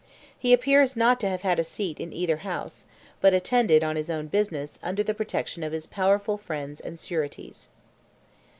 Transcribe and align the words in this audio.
He 0.35 0.51
appears 0.51 0.97
not 0.97 1.19
to 1.19 1.29
have 1.29 1.43
had 1.43 1.59
a 1.59 1.63
seat 1.63 1.99
in 1.99 2.11
either 2.11 2.37
House; 2.37 2.85
but 3.21 3.35
attended, 3.35 3.83
on 3.83 3.95
his 3.97 4.09
own 4.09 4.25
business, 4.29 4.79
under 4.81 5.03
the 5.03 5.13
protection 5.13 5.61
of 5.61 5.73
his 5.73 5.85
powerful 5.85 6.39
friends 6.39 6.81
and 6.81 6.97
sureties. 6.97 7.69